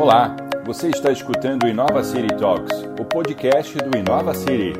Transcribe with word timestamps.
Olá, 0.00 0.34
você 0.64 0.88
está 0.88 1.12
escutando 1.12 1.64
o 1.64 1.68
Inova 1.68 2.02
City 2.02 2.34
Talks, 2.38 2.72
o 2.98 3.04
podcast 3.04 3.76
do 3.76 3.98
Inova 3.98 4.32
City. 4.32 4.72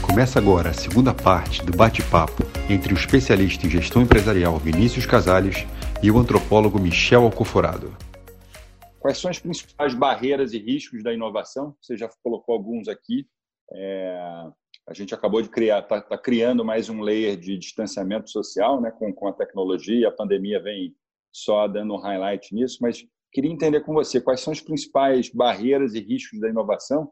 Começa 0.00 0.38
agora 0.38 0.70
a 0.70 0.72
segunda 0.72 1.12
parte 1.12 1.62
do 1.62 1.76
bate-papo 1.76 2.42
entre 2.70 2.94
o 2.94 2.96
especialista 2.96 3.66
em 3.66 3.70
gestão 3.70 4.00
empresarial 4.00 4.56
Vinícius 4.56 5.04
Casales 5.04 5.66
e 6.02 6.10
o 6.10 6.18
antropólogo 6.18 6.80
Michel 6.80 7.24
Alcoforado. 7.24 7.94
Quais 8.98 9.18
são 9.18 9.30
as 9.30 9.38
principais 9.38 9.94
barreiras 9.94 10.54
e 10.54 10.58
riscos 10.58 11.02
da 11.02 11.12
inovação? 11.12 11.76
Você 11.82 11.98
já 11.98 12.08
colocou 12.22 12.54
alguns 12.54 12.88
aqui. 12.88 13.26
É, 13.70 14.46
a 14.88 14.94
gente 14.94 15.14
acabou 15.14 15.40
de 15.40 15.48
criar, 15.48 15.80
está 15.80 16.00
tá 16.00 16.18
criando 16.18 16.64
mais 16.64 16.88
um 16.88 17.00
layer 17.00 17.36
de 17.36 17.56
distanciamento 17.56 18.30
social, 18.30 18.80
né, 18.80 18.90
com, 18.90 19.12
com 19.12 19.28
a 19.28 19.32
tecnologia. 19.32 20.08
A 20.08 20.12
pandemia 20.12 20.60
vem 20.60 20.94
só 21.32 21.68
dando 21.68 21.94
um 21.94 22.00
highlight 22.00 22.54
nisso, 22.54 22.78
mas 22.80 23.04
queria 23.32 23.50
entender 23.50 23.80
com 23.80 23.94
você 23.94 24.20
quais 24.20 24.40
são 24.40 24.52
as 24.52 24.60
principais 24.60 25.30
barreiras 25.30 25.94
e 25.94 26.00
riscos 26.00 26.40
da 26.40 26.48
inovação 26.48 27.10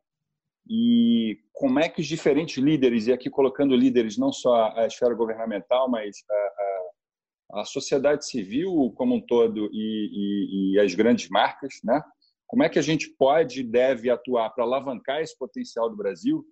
e 0.69 1.39
como 1.53 1.79
é 1.79 1.89
que 1.89 2.01
os 2.01 2.07
diferentes 2.07 2.63
líderes, 2.63 3.07
e 3.07 3.13
aqui 3.13 3.31
colocando 3.31 3.75
líderes 3.75 4.19
não 4.19 4.33
só 4.33 4.73
a 4.77 4.87
esfera 4.87 5.15
governamental, 5.15 5.91
mas 5.91 6.17
a, 6.31 7.57
a, 7.57 7.61
a 7.61 7.65
sociedade 7.65 8.27
civil 8.27 8.93
como 8.97 9.17
um 9.17 9.21
todo 9.21 9.69
e, 9.73 9.73
e, 9.73 10.75
e, 10.75 10.81
as 10.81 10.95
grandes 10.95 11.29
marcas, 11.29 11.75
né? 11.83 12.01
como 12.47 12.63
é 12.63 12.69
que 12.69 12.79
a 12.79 12.83
gente 12.83 13.09
pode 13.19 13.61
e 13.61 13.65
deve 13.65 14.11
atuar 14.11 14.51
para 14.51 14.65
alavancar 14.65 15.21
esse 15.21 15.37
potencial 15.39 15.89
do 15.89 15.97
Brasil 15.97 16.45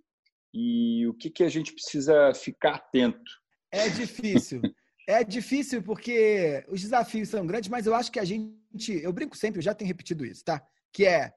e 0.53 1.07
o 1.07 1.15
que, 1.15 1.31
que 1.31 1.45
a 1.45 1.49
gente 1.49 1.73
precisa 1.73 2.33
ficar 2.35 2.77
atento? 2.77 3.31
É 3.73 3.89
difícil. 3.89 4.61
É 5.11 5.25
difícil 5.25 5.83
porque 5.83 6.63
os 6.69 6.83
desafios 6.83 7.31
são 7.31 7.47
grandes, 7.47 7.71
mas 7.71 7.87
eu 7.87 7.95
acho 7.95 8.13
que 8.13 8.21
a 8.21 8.27
gente, 8.27 8.53
eu 9.03 9.11
brinco 9.11 9.39
sempre, 9.39 9.59
eu 9.59 9.63
já 9.63 9.73
tenho 9.73 9.89
repetido 9.89 10.23
isso, 10.23 10.45
tá? 10.45 10.63
Que 10.93 11.07
é 11.07 11.33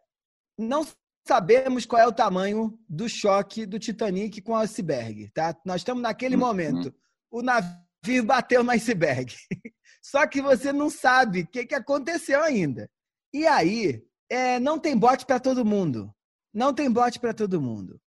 não 0.57 0.85
sabemos 1.25 1.85
qual 1.85 2.01
é 2.01 2.05
o 2.05 2.11
tamanho 2.11 2.77
do 2.87 3.07
choque 3.07 3.65
do 3.65 3.79
Titanic 3.79 4.41
com 4.41 4.51
o 4.51 4.57
iceberg, 4.57 5.29
tá? 5.29 5.55
Nós 5.65 5.81
estamos 5.81 6.03
naquele 6.03 6.35
uhum. 6.35 6.41
momento. 6.41 6.93
O 7.31 7.41
navio 7.41 8.25
bateu 8.25 8.63
no 8.63 8.71
iceberg. 8.71 9.33
Só 10.01 10.27
que 10.27 10.41
você 10.41 10.73
não 10.73 10.89
sabe 10.89 11.41
o 11.41 11.47
que, 11.47 11.65
que 11.65 11.75
aconteceu 11.75 12.43
ainda. 12.43 12.89
E 13.33 13.47
aí, 13.47 14.03
é, 14.29 14.59
não 14.59 14.79
tem 14.79 14.97
bote 14.97 15.25
para 15.25 15.39
todo 15.39 15.63
mundo. 15.63 16.13
Não 16.53 16.73
tem 16.73 16.91
bote 16.91 17.19
para 17.19 17.33
todo 17.33 17.61
mundo. 17.61 18.01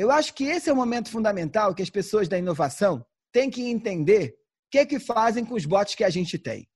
Eu 0.00 0.10
acho 0.10 0.32
que 0.32 0.44
esse 0.44 0.70
é 0.70 0.72
o 0.72 0.76
momento 0.76 1.10
fundamental 1.10 1.74
que 1.74 1.82
as 1.82 1.90
pessoas 1.90 2.26
da 2.26 2.38
inovação 2.38 3.04
têm 3.30 3.50
que 3.50 3.68
entender 3.68 4.30
o 4.30 4.70
que, 4.70 4.78
é 4.78 4.86
que 4.86 4.98
fazem 4.98 5.44
com 5.44 5.54
os 5.54 5.66
bots 5.66 5.94
que 5.94 6.02
a 6.02 6.08
gente 6.08 6.38
tem. 6.38 6.66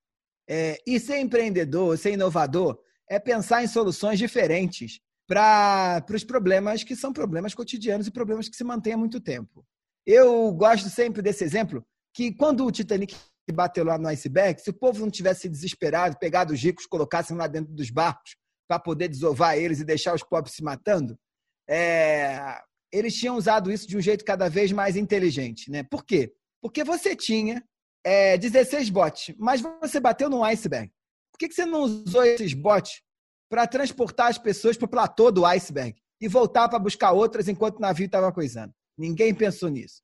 É, 0.47 0.79
e 0.87 1.01
ser 1.01 1.21
empreendedor, 1.21 1.97
ser 1.97 2.13
inovador, 2.13 2.79
é 3.09 3.19
pensar 3.19 3.65
em 3.65 3.67
soluções 3.67 4.19
diferentes 4.19 5.01
para 5.27 6.05
os 6.15 6.23
problemas 6.23 6.85
que 6.85 6.95
são 6.95 7.15
problemas 7.15 7.55
cotidianos 7.55 8.07
e 8.07 8.11
problemas 8.11 8.47
que 8.47 8.57
se 8.57 8.63
mantêm 8.63 8.93
há 8.93 8.99
muito 8.99 9.19
tempo. 9.19 9.65
Eu 10.05 10.53
gosto 10.53 10.91
sempre 10.91 11.23
desse 11.23 11.45
exemplo, 11.45 11.83
que 12.13 12.31
quando 12.31 12.67
o 12.67 12.71
Titanic 12.71 13.17
bateu 13.55 13.87
lá 13.87 13.97
no 13.97 14.09
iceberg, 14.09 14.61
se 14.61 14.69
o 14.69 14.79
povo 14.79 15.01
não 15.01 15.11
tivesse 15.11 15.49
desesperado, 15.49 16.19
pegado 16.19 16.53
os 16.53 16.63
ricos, 16.63 16.85
colocassem 16.85 17.39
lá 17.39 17.47
dentro 17.47 17.73
dos 17.73 17.89
barcos 17.89 18.37
para 18.69 18.79
poder 18.79 19.09
desovar 19.09 19.57
eles 19.57 19.81
e 19.81 19.85
deixar 19.85 20.15
os 20.15 20.23
pobres 20.23 20.55
se 20.55 20.63
matando, 20.63 21.19
é, 21.67 22.61
eles 22.95 23.15
tinham 23.15 23.37
usado 23.37 23.73
isso 23.73 23.89
de 23.89 23.97
um 23.97 24.01
jeito 24.01 24.25
cada 24.25 24.49
vez 24.49 24.71
mais 24.71 24.97
inteligente. 24.97 25.71
Né? 25.71 25.83
Por 25.83 26.05
quê? 26.05 26.33
Porque 26.63 26.85
você 26.85 27.17
tinha 27.17 27.63
é, 28.05 28.39
16 28.39 28.89
bots, 28.91 29.35
mas 29.37 29.61
você 29.81 29.99
bateu 29.99 30.31
num 30.31 30.45
iceberg. 30.45 30.93
Por 31.33 31.39
que, 31.39 31.49
que 31.49 31.55
você 31.55 31.67
não 31.67 31.83
usou 31.83 32.25
esses 32.25 32.55
bots 32.55 33.03
para 33.49 33.67
transportar 33.67 34.29
as 34.29 34.39
pessoas 34.39 34.77
para 34.77 34.87
o 34.87 34.89
platô 34.89 35.33
do 35.33 35.45
iceberg 35.45 36.01
e 36.21 36.29
voltar 36.29 36.69
para 36.69 36.79
buscar 36.79 37.11
outras 37.11 37.49
enquanto 37.49 37.79
o 37.79 37.81
navio 37.81 38.07
estava 38.07 38.33
coisando? 38.33 38.73
Ninguém 38.97 39.35
pensou 39.35 39.69
nisso. 39.69 40.01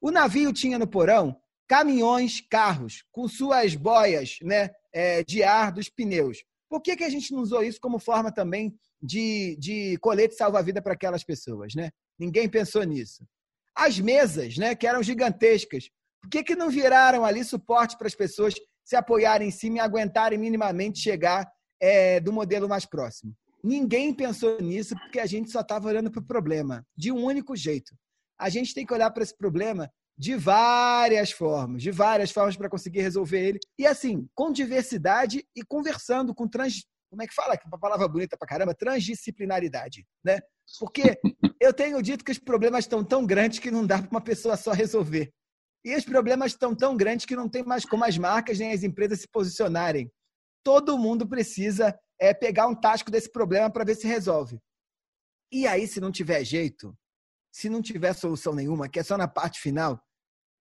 O 0.00 0.10
navio 0.10 0.52
tinha 0.52 0.78
no 0.78 0.86
porão 0.86 1.34
caminhões, 1.66 2.42
carros, 2.42 3.04
com 3.10 3.26
suas 3.26 3.74
boias 3.74 4.36
né, 4.42 4.68
é, 4.92 5.24
de 5.24 5.42
ar 5.42 5.72
dos 5.72 5.88
pneus. 5.88 6.44
Por 6.68 6.82
que, 6.82 6.96
que 6.96 7.04
a 7.04 7.08
gente 7.08 7.32
não 7.32 7.40
usou 7.40 7.62
isso 7.62 7.80
como 7.80 7.98
forma 7.98 8.30
também 8.30 8.74
de, 9.00 9.56
de 9.58 9.96
colete 9.98 10.34
salva-vida 10.34 10.82
para 10.82 10.92
aquelas 10.92 11.24
pessoas? 11.24 11.74
Né? 11.74 11.90
Ninguém 12.18 12.48
pensou 12.48 12.82
nisso. 12.84 13.26
As 13.74 13.98
mesas, 13.98 14.56
né, 14.56 14.74
que 14.74 14.86
eram 14.86 15.02
gigantescas, 15.02 15.88
por 16.22 16.30
que, 16.30 16.42
que 16.42 16.56
não 16.56 16.70
viraram 16.70 17.24
ali 17.24 17.44
suporte 17.44 17.98
para 17.98 18.06
as 18.06 18.14
pessoas 18.14 18.54
se 18.84 18.96
apoiarem 18.96 19.48
em 19.48 19.50
cima 19.50 19.76
e 19.76 19.80
aguentarem 19.80 20.38
minimamente 20.38 21.00
chegar 21.00 21.50
é, 21.80 22.20
do 22.20 22.32
modelo 22.32 22.68
mais 22.68 22.86
próximo? 22.86 23.34
Ninguém 23.62 24.12
pensou 24.12 24.60
nisso 24.60 24.94
porque 24.94 25.18
a 25.18 25.26
gente 25.26 25.50
só 25.50 25.60
estava 25.60 25.88
olhando 25.88 26.10
para 26.10 26.20
o 26.20 26.26
problema 26.26 26.86
de 26.96 27.10
um 27.10 27.24
único 27.24 27.56
jeito. 27.56 27.94
A 28.38 28.48
gente 28.48 28.74
tem 28.74 28.86
que 28.86 28.92
olhar 28.92 29.10
para 29.10 29.22
esse 29.22 29.36
problema 29.36 29.90
de 30.16 30.36
várias 30.36 31.32
formas, 31.32 31.82
de 31.82 31.90
várias 31.90 32.30
formas 32.30 32.56
para 32.56 32.68
conseguir 32.68 33.00
resolver 33.00 33.40
ele. 33.40 33.58
E 33.78 33.86
assim, 33.86 34.28
com 34.34 34.52
diversidade 34.52 35.44
e 35.56 35.62
conversando 35.62 36.34
com 36.34 36.46
trans, 36.46 36.84
como 37.10 37.22
é 37.22 37.26
que 37.26 37.34
fala? 37.34 37.58
Uma 37.66 37.78
palavra 37.78 38.06
bonita 38.06 38.36
para 38.36 38.46
caramba, 38.46 38.74
transdisciplinaridade, 38.74 40.06
né? 40.24 40.40
Porque 40.78 41.18
eu 41.64 41.72
tenho 41.72 42.02
dito 42.02 42.24
que 42.24 42.30
os 42.30 42.38
problemas 42.38 42.84
estão 42.84 43.02
tão 43.02 43.24
grandes 43.24 43.58
que 43.58 43.70
não 43.70 43.86
dá 43.86 43.98
para 43.98 44.10
uma 44.10 44.20
pessoa 44.20 44.56
só 44.56 44.72
resolver. 44.72 45.32
E 45.84 45.96
os 45.96 46.04
problemas 46.04 46.52
estão 46.52 46.74
tão 46.74 46.96
grandes 46.96 47.24
que 47.24 47.34
não 47.34 47.48
tem 47.48 47.62
mais 47.62 47.84
como 47.84 48.04
as 48.04 48.18
marcas 48.18 48.58
nem 48.58 48.72
as 48.72 48.82
empresas 48.82 49.20
se 49.20 49.28
posicionarem. 49.28 50.10
Todo 50.62 50.98
mundo 50.98 51.26
precisa 51.26 51.98
é, 52.18 52.34
pegar 52.34 52.66
um 52.66 52.74
tasco 52.74 53.10
desse 53.10 53.30
problema 53.30 53.70
para 53.70 53.84
ver 53.84 53.94
se 53.94 54.06
resolve. 54.06 54.58
E 55.50 55.66
aí, 55.66 55.86
se 55.86 56.00
não 56.00 56.12
tiver 56.12 56.44
jeito, 56.44 56.96
se 57.52 57.68
não 57.68 57.80
tiver 57.80 58.12
solução 58.14 58.54
nenhuma, 58.54 58.88
que 58.88 58.98
é 58.98 59.02
só 59.02 59.16
na 59.16 59.28
parte 59.28 59.60
final, 59.60 60.02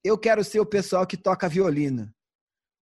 eu 0.05 0.19
quero 0.19 0.45
ser 0.45 0.61
o 0.61 0.67
pessoal 0.67 1.07
que 1.07 1.17
toca 1.17 1.49
violino. 1.49 2.12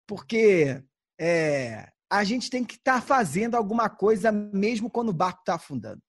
Porque 0.06 0.82
é, 1.18 1.90
a 2.10 2.24
gente 2.24 2.50
tem 2.50 2.64
que 2.64 2.74
estar 2.74 3.00
tá 3.00 3.06
fazendo 3.06 3.54
alguma 3.54 3.88
coisa 3.88 4.32
mesmo 4.32 4.90
quando 4.90 5.10
o 5.10 5.14
barco 5.14 5.40
está 5.40 5.54
afundando 5.54 6.02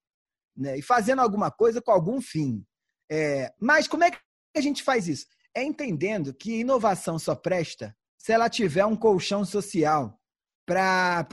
né? 0.56 0.78
e 0.78 0.82
fazendo 0.82 1.22
alguma 1.22 1.52
coisa 1.52 1.82
com 1.82 1.92
algum 1.92 2.22
fim. 2.22 2.64
É, 3.12 3.52
mas 3.60 3.88
como 3.88 4.04
é 4.04 4.12
que 4.12 4.18
a 4.56 4.62
gente 4.62 4.84
faz 4.84 5.08
isso? 5.08 5.26
É 5.56 5.64
entendendo 5.64 6.34
que 6.34 6.60
inovação 6.60 7.20
só 7.20 7.36
presta 7.36 7.96
se 8.18 8.32
ela 8.32 8.50
tiver 8.50 8.86
um 8.86 8.96
colchão 8.96 9.44
social 9.44 10.18
para 10.66 11.26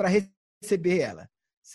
receber 0.62 1.00
ela. 1.00 1.28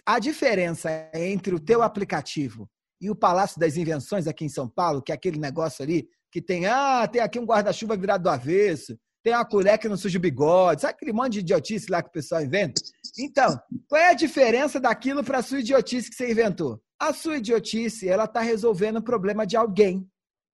A 0.06 0.20
diferença 0.20 0.90
entre 1.14 1.54
o 1.54 1.60
teu 1.60 1.84
aplicativo 1.84 2.70
e 3.00 3.10
o 3.10 3.16
Palácio 3.16 3.60
das 3.60 3.78
Invenções 3.78 4.28
aqui 4.28 4.46
em 4.46 4.50
São 4.50 4.68
Paulo, 4.68 5.02
que 5.02 5.12
é 5.12 5.16
aquele 5.16 5.40
negócio 5.40 5.84
ali 5.84 6.10
que 6.32 6.42
tem, 6.42 6.66
ah, 6.66 7.08
tem 7.08 7.22
aqui 7.22 7.38
um 7.38 7.46
guarda-chuva 7.46 7.96
virado 7.96 8.24
do 8.24 8.30
avesso, 8.30 8.98
tem 9.24 9.34
uma 9.34 9.46
colher 9.46 9.78
que 9.78 9.88
não 9.88 9.96
suja 9.96 10.18
o 10.18 10.22
bigode, 10.22 10.82
sabe 10.82 10.96
aquele 10.96 11.14
monte 11.14 11.34
de 11.34 11.40
idiotice 11.40 11.90
lá 11.90 12.02
que 12.02 12.10
o 12.10 12.12
pessoal 12.12 12.44
inventa? 12.44 12.82
Então, 13.18 13.58
qual 13.88 14.02
é 14.02 14.10
a 14.10 14.14
diferença 14.14 14.80
daquilo 14.80 15.24
para 15.24 15.38
a 15.38 15.44
sua 15.44 15.60
idiotice 15.60 16.10
que 16.10 16.16
você 16.16 16.30
inventou? 16.30 16.83
A 17.00 17.14
sua 17.14 17.38
idiotice, 17.38 18.08
ela 18.08 18.26
está 18.26 18.42
resolvendo 18.42 18.98
o 18.98 19.04
problema 19.04 19.46
de 19.46 19.58
alguém. 19.58 20.08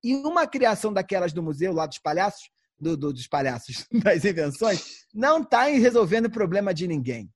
E 0.04 0.16
uma 0.16 0.48
criação 0.48 0.94
daquelas 0.94 1.34
do 1.34 1.44
museu, 1.44 1.74
lá 1.74 1.86
dos 1.86 2.00
palhaços, 2.00 2.50
do, 2.80 2.96
do, 2.96 3.14
dos 3.14 3.28
palhaços, 3.28 3.86
das 4.04 4.24
invenções, 4.24 5.06
não 5.14 5.42
está 5.42 5.64
resolvendo 5.66 6.26
o 6.26 6.32
problema 6.32 6.74
de 6.74 6.88
ninguém. 6.88 7.30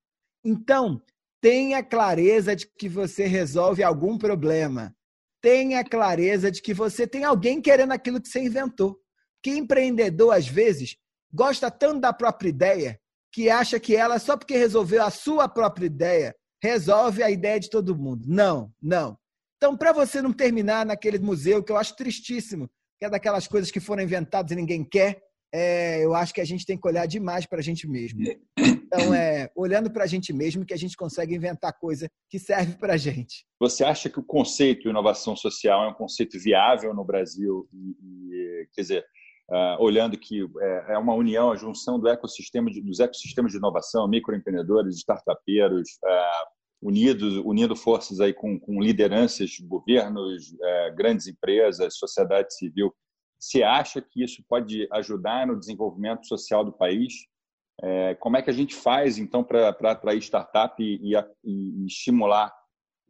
Então, 0.43 1.01
tenha 1.41 1.83
clareza 1.83 2.55
de 2.55 2.65
que 2.65 2.87
você 2.87 3.25
resolve 3.25 3.83
algum 3.83 4.17
problema. 4.17 4.95
Tenha 5.41 5.83
clareza 5.83 6.49
de 6.49 6.61
que 6.61 6.73
você 6.73 7.05
tem 7.05 7.25
alguém 7.25 7.61
querendo 7.61 7.91
aquilo 7.91 8.21
que 8.21 8.29
você 8.29 8.39
inventou. 8.39 8.97
Que 9.41 9.51
empreendedor, 9.51 10.33
às 10.33 10.47
vezes, 10.47 10.95
gosta 11.33 11.69
tanto 11.69 11.99
da 11.99 12.13
própria 12.13 12.47
ideia 12.47 12.99
que 13.29 13.49
acha 13.49 13.79
que 13.79 13.95
ela, 13.95 14.19
só 14.19 14.37
porque 14.37 14.55
resolveu 14.55 15.03
a 15.03 15.09
sua 15.09 15.49
própria 15.49 15.87
ideia, 15.87 16.35
resolve 16.63 17.21
a 17.21 17.29
ideia 17.29 17.59
de 17.59 17.69
todo 17.69 17.97
mundo. 17.97 18.23
Não, 18.25 18.71
não. 18.81 19.17
Então, 19.57 19.75
para 19.75 19.91
você 19.91 20.21
não 20.21 20.31
terminar 20.31 20.85
naquele 20.85 21.19
museu, 21.19 21.61
que 21.61 21.71
eu 21.71 21.77
acho 21.77 21.95
tristíssimo, 21.95 22.69
que 22.97 23.05
é 23.05 23.09
daquelas 23.09 23.47
coisas 23.47 23.69
que 23.69 23.81
foram 23.81 24.01
inventadas 24.01 24.53
e 24.53 24.55
ninguém 24.55 24.81
quer, 24.81 25.21
é, 25.53 26.03
eu 26.03 26.15
acho 26.15 26.33
que 26.33 26.39
a 26.39 26.45
gente 26.45 26.65
tem 26.65 26.77
que 26.79 26.87
olhar 26.87 27.05
demais 27.05 27.45
para 27.45 27.59
a 27.59 27.61
gente 27.61 27.85
mesmo. 27.85 28.21
Então, 28.57 29.13
é 29.13 29.49
olhando 29.55 29.91
para 29.91 30.05
a 30.05 30.07
gente 30.07 30.31
mesmo 30.31 30.65
que 30.65 30.73
a 30.73 30.77
gente 30.77 30.95
consegue 30.95 31.35
inventar 31.35 31.77
coisa 31.77 32.09
que 32.29 32.39
serve 32.39 32.77
para 32.77 32.93
a 32.93 32.97
gente. 32.97 33.45
Você 33.59 33.83
acha 33.83 34.09
que 34.09 34.19
o 34.19 34.23
conceito 34.23 34.83
de 34.83 34.89
inovação 34.89 35.35
social 35.35 35.83
é 35.83 35.89
um 35.89 35.93
conceito 35.93 36.39
viável 36.39 36.93
no 36.93 37.03
Brasil? 37.03 37.67
E, 37.73 37.95
e 38.31 38.67
quer 38.73 38.81
dizer, 38.81 39.05
uh, 39.49 39.81
olhando 39.81 40.17
que 40.17 40.41
é, 40.59 40.93
é, 40.93 40.97
uma 40.97 41.13
união, 41.13 41.51
a 41.51 41.55
junção 41.55 41.99
do 41.99 42.07
ecossistema 42.07 42.69
de, 42.69 42.81
dos 42.81 42.99
ecossistemas 42.99 43.51
de 43.51 43.57
inovação, 43.57 44.07
microempreendedores, 44.07 44.97
startupeiros, 44.97 45.89
uh, 46.03 46.47
unidos, 46.81 47.37
unindo 47.37 47.75
forças 47.75 48.19
aí 48.19 48.33
com, 48.33 48.59
com 48.59 48.81
lideranças, 48.81 49.57
governos, 49.59 50.51
uh, 50.51 50.95
grandes 50.95 51.27
empresas, 51.27 51.97
sociedade 51.97 52.53
civil. 52.55 52.93
Você 53.39 53.61
acha 53.61 54.01
que 54.01 54.23
isso 54.23 54.43
pode 54.47 54.87
ajudar 54.91 55.47
no 55.47 55.59
desenvolvimento 55.59 56.25
social 56.27 56.63
do 56.63 56.71
país? 56.71 57.13
É, 57.81 58.15
como 58.15 58.37
é 58.37 58.41
que 58.41 58.49
a 58.49 58.53
gente 58.53 58.75
faz, 58.75 59.17
então, 59.17 59.43
para 59.43 59.69
atrair 59.69 60.19
startup 60.19 60.81
e, 60.81 61.13
e, 61.13 61.17
e 61.43 61.85
estimular 61.85 62.53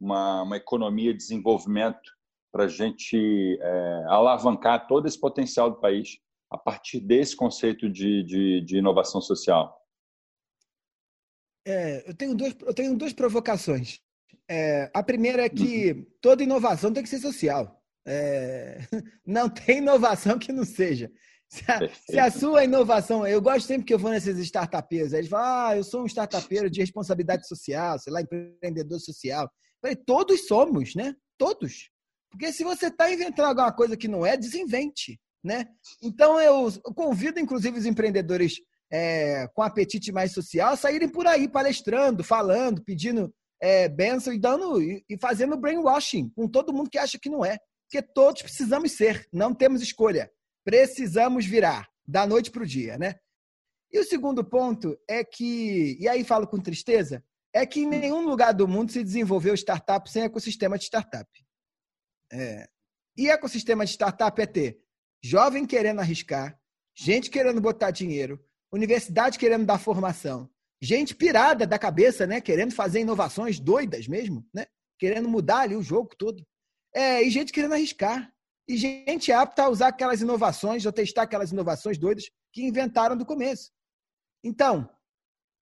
uma, 0.00 0.42
uma, 0.42 0.56
economia 0.56 1.12
de 1.12 1.18
desenvolvimento 1.18 2.10
para 2.54 2.66
a 2.66 2.68
gente 2.68 3.58
é, 3.60 4.04
alavancar 4.06 4.86
todo 4.86 5.08
esse 5.08 5.18
potencial 5.18 5.72
do 5.72 5.80
país 5.80 6.18
a 6.48 6.56
partir 6.56 7.00
desse 7.00 7.34
conceito 7.34 7.90
de, 7.90 8.22
de, 8.22 8.60
de 8.60 8.78
inovação 8.78 9.20
social? 9.20 9.76
É, 11.66 12.08
eu, 12.08 12.14
tenho 12.14 12.32
duas, 12.32 12.54
eu 12.60 12.72
tenho 12.72 12.96
duas 12.96 13.12
provocações. 13.12 13.98
É, 14.48 14.88
a 14.94 15.02
primeira 15.02 15.44
é 15.44 15.48
que 15.48 15.94
uhum. 15.94 16.06
toda 16.20 16.44
inovação 16.44 16.92
tem 16.92 17.02
que 17.02 17.08
ser 17.08 17.18
social. 17.18 17.82
É, 18.06 18.78
não 19.26 19.50
tem 19.50 19.78
inovação 19.78 20.38
que 20.38 20.52
não 20.52 20.64
seja. 20.64 21.10
Se 21.48 21.64
a, 21.68 21.88
se 21.88 22.18
a, 22.20 22.30
sua 22.30 22.62
inovação, 22.62 23.26
eu 23.26 23.42
gosto 23.42 23.66
sempre 23.66 23.84
que 23.84 23.94
eu 23.94 23.98
vou 23.98 24.12
nesses 24.12 24.38
startupeiros, 24.38 25.12
eles 25.12 25.28
falam, 25.28 25.70
ah, 25.70 25.76
eu 25.76 25.82
sou 25.82 26.02
um 26.04 26.06
startupeiro 26.06 26.70
de 26.70 26.80
responsabilidade 26.80 27.48
social, 27.48 27.98
sei 27.98 28.12
lá, 28.12 28.20
empreendedor 28.20 29.00
social. 29.00 29.50
Falei, 29.82 29.96
todos 29.96 30.46
somos, 30.46 30.94
né? 30.94 31.16
Todos. 31.36 31.92
Porque 32.34 32.52
se 32.52 32.64
você 32.64 32.88
está 32.88 33.12
inventando 33.12 33.46
alguma 33.46 33.72
coisa 33.72 33.96
que 33.96 34.08
não 34.08 34.26
é, 34.26 34.36
desinvente, 34.36 35.20
né? 35.42 35.68
Então 36.02 36.40
eu, 36.40 36.68
convido, 36.96 37.38
inclusive, 37.38 37.78
os 37.78 37.86
empreendedores 37.86 38.54
é, 38.90 39.46
com 39.54 39.62
apetite 39.62 40.10
mais 40.10 40.32
social 40.32 40.76
saírem 40.76 41.08
por 41.08 41.28
aí 41.28 41.48
palestrando, 41.48 42.24
falando, 42.24 42.82
pedindo 42.82 43.32
é, 43.62 43.88
benção 43.88 44.32
e 44.32 44.38
dando 44.40 44.82
e, 44.82 45.04
e 45.08 45.16
fazendo 45.16 45.56
brainwashing 45.56 46.28
com 46.30 46.48
todo 46.48 46.72
mundo 46.72 46.90
que 46.90 46.98
acha 46.98 47.20
que 47.20 47.30
não 47.30 47.44
é. 47.44 47.56
Porque 47.88 48.02
todos 48.02 48.42
precisamos 48.42 48.90
ser, 48.90 49.28
não 49.32 49.54
temos 49.54 49.80
escolha. 49.80 50.28
Precisamos 50.64 51.46
virar 51.46 51.86
da 52.04 52.26
noite 52.26 52.50
para 52.50 52.64
o 52.64 52.66
dia, 52.66 52.98
né? 52.98 53.14
E 53.92 54.00
o 54.00 54.04
segundo 54.04 54.44
ponto 54.44 54.98
é 55.08 55.22
que, 55.22 55.96
e 56.00 56.08
aí 56.08 56.24
falo 56.24 56.48
com 56.48 56.58
tristeza, 56.58 57.22
é 57.52 57.64
que 57.64 57.82
em 57.82 57.86
nenhum 57.86 58.26
lugar 58.26 58.52
do 58.52 58.66
mundo 58.66 58.90
se 58.90 59.04
desenvolveu 59.04 59.54
startup 59.54 60.10
sem 60.10 60.24
ecossistema 60.24 60.76
de 60.76 60.84
startup. 60.86 61.30
É. 62.34 62.68
E 63.16 63.30
ecossistema 63.30 63.84
de 63.84 63.92
startup 63.92 64.40
é 64.42 64.46
ter 64.46 64.80
jovem 65.22 65.64
querendo 65.64 66.00
arriscar, 66.00 66.58
gente 66.92 67.30
querendo 67.30 67.60
botar 67.60 67.92
dinheiro, 67.92 68.44
universidade 68.72 69.38
querendo 69.38 69.64
dar 69.64 69.78
formação, 69.78 70.50
gente 70.82 71.14
pirada 71.14 71.64
da 71.64 71.78
cabeça, 71.78 72.26
né? 72.26 72.40
Querendo 72.40 72.74
fazer 72.74 73.00
inovações 73.00 73.60
doidas 73.60 74.08
mesmo, 74.08 74.44
né? 74.52 74.66
Querendo 74.98 75.28
mudar 75.28 75.60
ali 75.60 75.76
o 75.76 75.82
jogo 75.82 76.10
todo. 76.18 76.44
É, 76.92 77.22
e 77.22 77.30
gente 77.30 77.52
querendo 77.52 77.74
arriscar. 77.74 78.32
E 78.66 78.76
gente 78.76 79.30
apta 79.30 79.62
a 79.62 79.68
usar 79.68 79.88
aquelas 79.88 80.20
inovações 80.20 80.84
ou 80.84 80.92
testar 80.92 81.22
aquelas 81.22 81.52
inovações 81.52 81.98
doidas 81.98 82.30
que 82.52 82.64
inventaram 82.64 83.16
do 83.16 83.24
começo. 83.24 83.70
Então, 84.42 84.90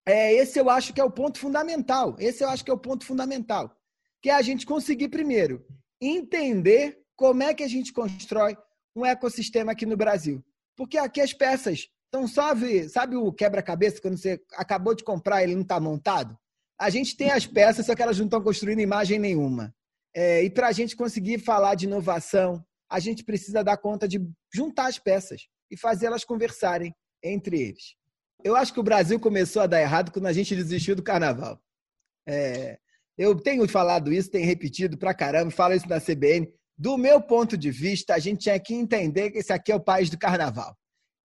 é, 0.06 0.32
esse 0.32 0.58
eu 0.58 0.70
acho 0.70 0.92
que 0.94 1.00
é 1.00 1.04
o 1.04 1.10
ponto 1.10 1.38
fundamental. 1.38 2.16
Esse 2.18 2.42
eu 2.42 2.48
acho 2.48 2.64
que 2.64 2.70
é 2.70 2.74
o 2.74 2.78
ponto 2.78 3.04
fundamental. 3.04 3.76
Que 4.22 4.30
é 4.30 4.34
a 4.34 4.42
gente 4.42 4.64
conseguir, 4.64 5.08
primeiro, 5.08 5.66
entender 6.06 7.00
como 7.16 7.42
é 7.42 7.54
que 7.54 7.62
a 7.62 7.68
gente 7.68 7.92
constrói 7.92 8.56
um 8.94 9.06
ecossistema 9.06 9.72
aqui 9.72 9.86
no 9.86 9.96
Brasil. 9.96 10.44
Porque 10.76 10.98
aqui 10.98 11.20
as 11.20 11.32
peças 11.32 11.88
estão 12.04 12.26
só, 12.26 12.52
sabe 12.90 13.16
o 13.16 13.32
quebra-cabeça, 13.32 14.00
quando 14.00 14.16
você 14.16 14.40
acabou 14.54 14.94
de 14.94 15.04
comprar 15.04 15.42
ele 15.42 15.54
não 15.54 15.62
está 15.62 15.78
montado? 15.78 16.36
A 16.78 16.90
gente 16.90 17.16
tem 17.16 17.30
as 17.30 17.46
peças, 17.46 17.86
só 17.86 17.94
que 17.94 18.02
elas 18.02 18.18
não 18.18 18.26
estão 18.26 18.42
construindo 18.42 18.80
imagem 18.80 19.18
nenhuma. 19.18 19.74
É, 20.14 20.42
e 20.42 20.50
para 20.50 20.68
a 20.68 20.72
gente 20.72 20.96
conseguir 20.96 21.38
falar 21.38 21.74
de 21.74 21.86
inovação, 21.86 22.64
a 22.90 22.98
gente 22.98 23.24
precisa 23.24 23.62
dar 23.62 23.76
conta 23.76 24.06
de 24.06 24.20
juntar 24.52 24.88
as 24.88 24.98
peças 24.98 25.48
e 25.70 25.76
fazer 25.76 26.06
elas 26.06 26.24
conversarem 26.24 26.94
entre 27.22 27.60
eles. 27.60 27.94
Eu 28.44 28.56
acho 28.56 28.74
que 28.74 28.80
o 28.80 28.82
Brasil 28.82 29.18
começou 29.20 29.62
a 29.62 29.66
dar 29.66 29.80
errado 29.80 30.10
quando 30.10 30.26
a 30.26 30.32
gente 30.32 30.54
desistiu 30.54 30.96
do 30.96 31.02
carnaval. 31.02 31.58
É, 32.28 32.78
eu 33.16 33.34
tenho 33.36 33.68
falado 33.68 34.12
isso, 34.12 34.30
tenho 34.30 34.46
repetido 34.46 34.96
pra 34.96 35.14
caramba, 35.14 35.50
falo 35.50 35.74
isso 35.74 35.88
na 35.88 36.00
CBN. 36.00 36.48
Do 36.76 36.96
meu 36.96 37.20
ponto 37.20 37.56
de 37.56 37.70
vista, 37.70 38.14
a 38.14 38.18
gente 38.18 38.40
tinha 38.40 38.58
que 38.58 38.74
entender 38.74 39.30
que 39.30 39.38
esse 39.38 39.52
aqui 39.52 39.70
é 39.70 39.76
o 39.76 39.80
país 39.80 40.10
do 40.10 40.18
carnaval. 40.18 40.76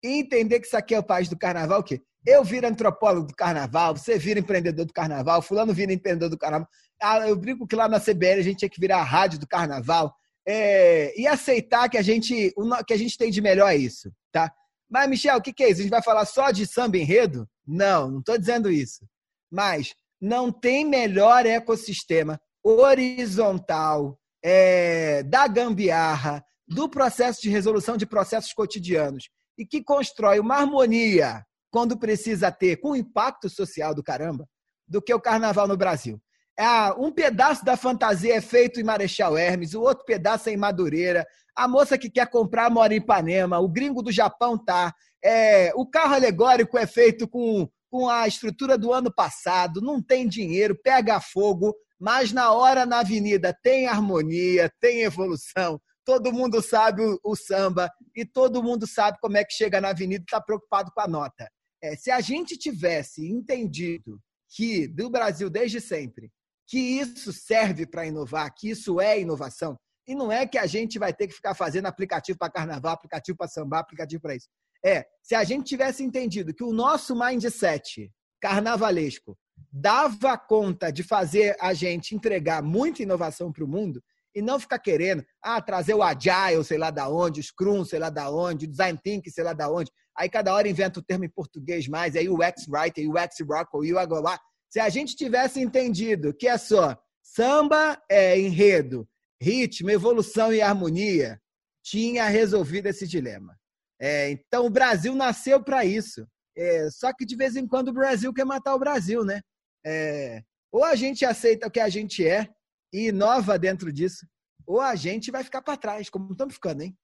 E 0.03 0.21
entender 0.21 0.61
que 0.61 0.67
isso 0.67 0.77
aqui 0.77 0.94
é 0.94 0.99
o 0.99 1.03
país 1.03 1.29
do 1.29 1.38
carnaval, 1.38 1.81
o 1.81 1.85
quê? 1.85 2.00
Eu 2.27 2.43
viro 2.43 2.67
antropólogo 2.67 3.29
do 3.29 3.35
carnaval, 3.35 3.97
você 3.97 4.19
vira 4.19 4.41
empreendedor 4.41 4.85
do 4.85 4.93
carnaval, 4.93 5.41
fulano 5.41 5.73
vira 5.73 5.93
empreendedor 5.93 6.29
do 6.29 6.37
carnaval. 6.37 6.69
Ah, 7.00 7.29
eu 7.29 7.37
brinco 7.37 7.67
que 7.67 7.77
lá 7.77 7.88
na 7.88 8.00
CBN 8.00 8.41
a 8.41 8.43
gente 8.43 8.59
tinha 8.59 8.69
que 8.69 8.81
virar 8.81 8.99
a 8.99 9.05
rádio 9.05 9.38
do 9.38 9.47
carnaval. 9.47 10.12
É, 10.49 11.19
e 11.19 11.27
aceitar 11.27 11.88
que 11.88 11.99
a 11.99 12.03
gente 12.03 12.55
que 12.87 12.94
a 12.94 12.97
gente 12.97 13.19
tem 13.19 13.31
de 13.31 13.41
melhor 13.41 13.69
é 13.69 13.77
isso, 13.77 14.12
tá? 14.31 14.53
Mas, 14.88 15.09
Michel, 15.09 15.37
o 15.37 15.43
que, 15.43 15.53
que 15.53 15.65
é 15.65 15.71
isso? 15.71 15.81
A 15.81 15.83
gente 15.83 15.91
vai 15.91 16.03
falar 16.03 16.25
só 16.25 16.50
de 16.50 16.67
samba 16.67 16.97
enredo? 16.97 17.49
Não, 17.67 18.11
não 18.11 18.21
estou 18.21 18.38
dizendo 18.38 18.71
isso. 18.71 19.05
Mas 19.50 19.93
não 20.20 20.50
tem 20.50 20.84
melhor 20.84 21.46
ecossistema 21.46 22.40
horizontal 22.62 24.18
é, 24.42 25.22
da 25.22 25.46
gambiarra, 25.46 26.44
do 26.66 26.88
processo 26.88 27.40
de 27.40 27.48
resolução 27.48 27.96
de 27.96 28.06
processos 28.06 28.52
cotidianos 28.52 29.28
e 29.56 29.64
que 29.64 29.82
constrói 29.82 30.40
uma 30.40 30.56
harmonia 30.56 31.44
quando 31.70 31.98
precisa 31.98 32.50
ter, 32.50 32.76
com 32.76 32.96
impacto 32.96 33.48
social 33.48 33.94
do 33.94 34.02
caramba, 34.02 34.48
do 34.88 35.00
que 35.00 35.12
o 35.12 35.20
carnaval 35.20 35.68
no 35.68 35.76
Brasil. 35.76 36.20
É, 36.58 36.64
um 36.92 37.12
pedaço 37.12 37.64
da 37.64 37.76
fantasia 37.76 38.34
é 38.34 38.40
feito 38.40 38.80
em 38.80 38.84
Marechal 38.84 39.36
Hermes, 39.36 39.74
o 39.74 39.82
outro 39.82 40.04
pedaço 40.04 40.48
é 40.48 40.52
em 40.52 40.56
Madureira. 40.56 41.26
A 41.54 41.68
moça 41.68 41.98
que 41.98 42.10
quer 42.10 42.28
comprar 42.30 42.70
mora 42.70 42.94
em 42.94 42.96
Ipanema, 42.96 43.58
o 43.58 43.68
gringo 43.68 44.02
do 44.02 44.10
Japão 44.10 44.56
tá. 44.56 44.92
É, 45.22 45.72
o 45.74 45.86
carro 45.86 46.14
alegórico 46.14 46.78
é 46.78 46.86
feito 46.86 47.28
com, 47.28 47.68
com 47.91 48.09
a 48.09 48.27
estrutura 48.27 48.77
do 48.77 48.93
ano 48.93 49.12
passado, 49.12 49.81
não 49.81 50.03
tem 50.03 50.29
dinheiro, 50.29 50.79
pega 50.83 51.21
fogo, 51.21 51.75
mas 51.99 52.33
na 52.33 52.53
hora 52.53 52.85
na 52.85 53.00
avenida 53.00 53.56
tem 53.62 53.87
harmonia, 53.87 54.71
tem 54.81 55.03
evolução. 55.03 55.81
Todo 56.05 56.33
mundo 56.33 56.62
sabe 56.62 57.03
o, 57.03 57.19
o 57.25 57.35
samba 57.35 57.91
e 58.15 58.25
todo 58.25 58.62
mundo 58.62 58.87
sabe 58.87 59.19
como 59.21 59.37
é 59.37 59.44
que 59.44 59.55
chega 59.55 59.81
na 59.81 59.91
avenida 59.91 60.23
e 60.23 60.25
está 60.25 60.41
preocupado 60.41 60.91
com 60.93 61.00
a 61.00 61.09
nota. 61.09 61.50
É, 61.83 61.97
se 61.97 62.11
a 62.11 62.21
gente 62.21 62.56
tivesse 62.56 63.27
entendido 63.27 64.21
que 64.49 64.87
do 64.88 65.11
Brasil 65.11 65.50
desde 65.50 65.81
sempre 65.81 66.31
que 66.67 66.79
isso 66.79 67.33
serve 67.33 67.87
para 67.87 68.06
inovar, 68.06 68.53
que 68.55 68.71
isso 68.71 69.00
é 69.00 69.21
inovação. 69.21 69.79
E 70.06 70.15
não 70.15 70.31
é 70.31 70.47
que 70.47 70.59
a 70.59 70.67
gente 70.67 70.99
vai 70.99 71.12
ter 71.12 71.26
que 71.26 71.35
ficar 71.35 71.55
fazendo 71.55 71.87
aplicativo 71.87 72.38
para 72.38 72.52
carnaval, 72.52 72.93
aplicativo 72.93 73.37
para 73.37 73.49
samba, 73.49 73.78
aplicativo 73.78 74.23
para 74.23 74.35
isso. 74.35 74.49
É, 74.87 75.05
se 75.21 75.35
a 75.35 75.43
gente 75.43 75.66
tivesse 75.66 76.05
entendido 76.05 76.55
que 76.55 76.62
o 76.62 76.73
nosso 76.73 77.19
mindset 77.19 78.09
carnavalesco 78.40 79.37
dava 79.73 80.38
conta 80.38 80.93
de 80.93 81.02
fazer 81.02 81.57
a 81.61 81.75
gente 81.75 82.14
entregar 82.14 82.62
muita 82.62 83.02
inovação 83.02 83.52
para 83.52 83.64
o 83.64 83.69
mundo 83.69 84.00
e 84.33 84.40
não 84.40 84.61
ficar 84.61 84.78
querendo 84.78 85.25
ah, 85.43 85.61
trazer 85.61 85.95
o 85.95 86.05
Agile, 86.05 86.62
sei 86.62 86.78
lá 86.78 86.93
da 86.93 87.09
onde, 87.09 87.40
o 87.40 87.43
Scrum, 87.43 87.85
sei 87.85 87.99
lá 87.99 88.11
da 88.11 88.31
onde, 88.31 88.66
o 88.66 88.69
Design 88.69 88.97
Thinking, 89.02 89.31
sei 89.31 89.43
lá 89.43 89.52
da 89.52 89.69
onde. 89.69 89.90
Aí 90.16 90.28
cada 90.28 90.55
hora 90.55 90.69
inventa 90.69 91.00
o 91.00 91.02
termo 91.02 91.25
em 91.25 91.31
português 91.31 91.88
mais, 91.88 92.14
aí 92.14 92.28
o 92.28 92.40
X-Writer, 92.40 93.11
o 93.11 93.19
X-Rock, 93.19 93.71
o 93.75 93.81
UX, 93.81 94.40
se 94.71 94.78
a 94.78 94.88
gente 94.88 95.16
tivesse 95.16 95.61
entendido 95.61 96.33
que 96.33 96.47
é 96.47 96.57
só 96.57 96.97
samba 97.25 98.00
é 98.09 98.38
enredo, 98.38 99.09
ritmo, 99.43 99.90
evolução 99.90 100.52
e 100.52 100.61
harmonia, 100.61 101.40
tinha 101.83 102.28
resolvido 102.28 102.87
esse 102.87 103.05
dilema. 103.05 103.57
É, 104.00 104.31
então 104.31 104.67
o 104.67 104.71
Brasil 104.71 105.15
nasceu 105.15 105.62
para 105.62 105.85
isso. 105.85 106.26
É, 106.57 106.88
só 106.91 107.12
que 107.12 107.25
de 107.25 107.37
vez 107.37 107.57
em 107.57 107.67
quando 107.67 107.88
o 107.88 107.93
Brasil 107.93 108.33
quer 108.33 108.45
matar 108.45 108.75
o 108.75 108.79
Brasil, 108.79 109.25
né? 109.25 109.41
É, 109.85 110.43
ou 110.73 110.85
a 110.85 110.95
gente 110.95 111.25
aceita 111.25 111.67
o 111.67 111.71
que 111.71 111.81
a 111.81 111.88
gente 111.88 112.26
é 112.26 112.49
e 112.93 113.09
inova 113.09 113.59
dentro 113.59 113.93
disso, 113.93 114.26
ou 114.67 114.81
a 114.81 114.95
gente 114.95 115.31
vai 115.31 115.45
ficar 115.45 115.62
para 115.62 115.76
trás, 115.76 116.09
como 116.09 116.33
estamos 116.33 116.55
ficando, 116.55 116.83
hein? 116.83 116.97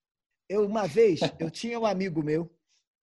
Eu 0.49 0.67
uma 0.67 0.87
vez 0.87 1.21
eu 1.39 1.51
tinha 1.51 1.79
um 1.79 1.87
amigo 1.87 2.23
meu 2.23 2.51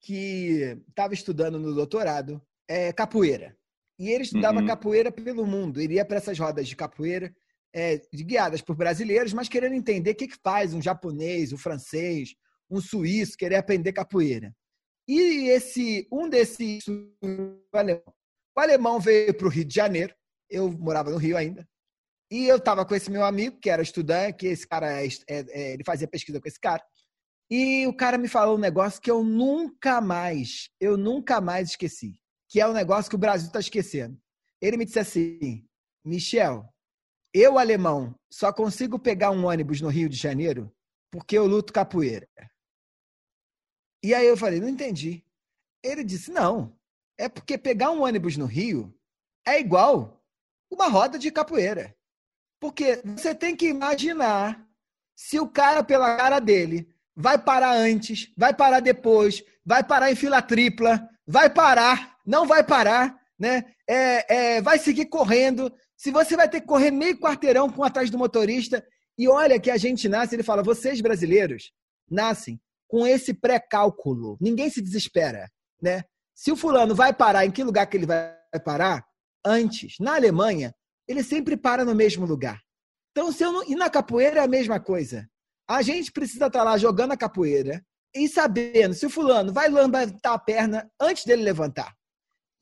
que 0.02 0.78
estava 0.88 1.14
estudando 1.14 1.60
no 1.60 1.74
doutorado 1.74 2.42
é, 2.68 2.92
capoeira. 2.94 3.58
E 3.98 4.10
ele 4.10 4.24
estudava 4.24 4.60
uhum. 4.60 4.66
capoeira 4.66 5.12
pelo 5.12 5.46
mundo. 5.46 5.82
Iria 5.82 6.06
para 6.06 6.18
essas 6.18 6.40
rodas 6.40 6.68
de 6.70 6.76
capoeira, 6.76 7.36
é, 7.76 8.02
guiadas 8.14 8.62
por 8.62 8.76
brasileiros, 8.76 9.34
mas 9.34 9.50
querendo 9.50 9.76
entender 9.76 10.12
o 10.12 10.16
que, 10.16 10.28
que 10.28 10.38
faz 10.42 10.74
um 10.74 10.82
japonês, 10.82 11.52
um 11.52 11.58
francês, 11.58 12.34
um 12.70 12.82
suíço 12.82 13.38
querer 13.38 13.56
aprender 13.56 13.94
capoeira. 13.94 14.54
E 15.08 15.50
esse 15.50 16.08
um 16.12 16.30
desses 16.30 16.84
alemão, 17.74 18.04
o 18.56 18.60
alemão 18.60 19.00
veio 19.00 19.34
para 19.34 19.48
o 19.48 19.50
Rio 19.50 19.66
de 19.66 19.74
Janeiro. 19.74 20.14
Eu 20.50 20.72
morava 20.72 21.10
no 21.10 21.18
Rio 21.18 21.38
ainda. 21.38 21.68
E 22.32 22.48
eu 22.48 22.58
estava 22.58 22.86
com 22.86 22.94
esse 22.94 23.10
meu 23.10 23.26
amigo, 23.26 23.60
que 23.60 23.70
era 23.70 23.82
estudante, 23.82 24.38
que 24.38 24.48
esse 24.48 24.68
cara, 24.68 25.02
é, 25.02 25.08
é, 25.08 25.12
é, 25.30 25.74
ele 25.74 25.84
fazia 25.84 26.08
pesquisa 26.08 26.40
com 26.40 26.48
esse 26.48 26.60
cara. 26.60 26.84
E 27.50 27.88
o 27.88 27.94
cara 27.94 28.18
me 28.18 28.28
falou 28.28 28.56
um 28.56 28.60
negócio 28.60 29.02
que 29.02 29.10
eu 29.10 29.24
nunca 29.24 30.00
mais, 30.00 30.70
eu 30.80 30.96
nunca 30.96 31.42
mais 31.42 31.70
esqueci 31.70 32.20
que 32.50 32.60
é 32.60 32.68
um 32.68 32.74
negócio 32.74 33.10
que 33.10 33.16
o 33.16 33.20
Brasil 33.20 33.48
está 33.48 33.60
esquecendo. 33.60 34.20
Ele 34.60 34.76
me 34.76 34.86
disse 34.86 35.00
assim: 35.00 35.64
Michel, 36.04 36.68
eu, 37.34 37.60
alemão, 37.60 38.16
só 38.30 38.52
consigo 38.52 39.00
pegar 39.00 39.30
um 39.32 39.46
ônibus 39.46 39.80
no 39.80 39.88
Rio 39.88 40.10
de 40.10 40.18
Janeiro 40.18 40.74
porque 41.12 41.38
eu 41.38 41.46
luto 41.46 41.72
capoeira. 41.72 42.28
E 44.04 44.14
aí 44.14 44.26
eu 44.26 44.38
falei, 44.38 44.60
não 44.60 44.70
entendi. 44.70 45.24
Ele 45.84 46.04
disse, 46.04 46.32
não, 46.32 46.76
é 47.18 47.28
porque 47.28 47.58
pegar 47.58 47.92
um 47.92 48.04
ônibus 48.04 48.38
no 48.38 48.46
Rio 48.46 48.94
é 49.46 49.60
igual 49.60 50.24
uma 50.72 50.88
roda 50.88 51.18
de 51.18 51.32
capoeira. 51.32 51.96
Porque 52.60 53.02
você 53.06 53.34
tem 53.34 53.56
que 53.56 53.68
imaginar 53.68 54.66
se 55.16 55.40
o 55.40 55.48
cara, 55.48 55.84
pela 55.84 56.16
cara 56.16 56.40
dele, 56.40 56.88
vai 57.16 57.38
parar 57.38 57.74
antes, 57.74 58.32
vai 58.38 58.54
parar 58.54 58.80
depois, 58.80 59.44
vai 59.66 59.84
parar 59.84 60.12
em 60.12 60.16
fila 60.16 60.42
tripla, 60.42 61.10
vai 61.28 61.50
parar, 61.50 62.18
não 62.26 62.48
vai 62.48 62.64
parar, 62.64 63.20
né? 63.38 63.66
É, 63.88 64.36
é, 64.58 64.62
vai 64.62 64.80
seguir 64.80 65.08
correndo. 65.08 65.74
Se 65.98 66.12
você 66.12 66.38
vai 66.38 66.48
ter 66.48 66.62
que 66.62 66.68
correr 66.68 66.92
meio 66.92 67.20
quarteirão 67.20 67.70
com 67.70 67.84
atrás 67.84 68.10
do 68.10 68.18
motorista, 68.18 68.86
e 69.18 69.28
olha 69.28 69.60
que 69.60 69.70
a 69.70 69.76
gente 69.76 70.08
nasce, 70.08 70.36
ele 70.36 70.44
fala, 70.44 70.64
vocês 70.64 71.02
brasileiros 71.02 71.74
nascem 72.10 72.60
com 72.90 73.06
esse 73.06 73.34
pré-cálculo. 73.34 74.36
Ninguém 74.42 74.70
se 74.70 74.82
desespera, 74.82 75.50
né? 75.82 76.04
Se 76.36 76.52
o 76.52 76.56
fulano 76.56 76.96
vai 76.96 77.14
parar, 77.14 77.46
em 77.46 77.52
que 77.52 77.64
lugar 77.64 77.86
que 77.86 77.96
ele 77.96 78.08
vai 78.08 78.36
parar? 78.66 79.06
Antes. 79.46 79.96
Na 80.00 80.16
Alemanha, 80.16 80.74
ele 81.08 81.24
sempre 81.24 81.56
para 81.56 81.86
no 81.86 81.94
mesmo 81.94 82.26
lugar. 82.26 82.60
Então, 83.12 83.32
se 83.32 83.44
eu 83.44 83.54
não... 83.54 83.64
e 83.64 83.76
na 83.76 83.90
capoeira 83.90 84.40
é 84.40 84.44
a 84.44 84.48
mesma 84.48 84.80
coisa. 84.80 85.30
A 85.70 85.82
gente 85.84 86.12
precisa 86.12 86.48
estar 86.48 86.64
lá 86.64 86.78
jogando 86.78 87.12
a 87.12 87.18
capoeira 87.18 87.86
e 88.14 88.28
sabendo 88.28 88.96
se 88.96 89.06
o 89.06 89.10
fulano 89.10 89.54
vai 89.54 89.70
levantar 89.70 90.34
a 90.34 90.40
perna 90.40 90.90
antes 91.00 91.26
dele 91.26 91.44
levantar. 91.44 91.94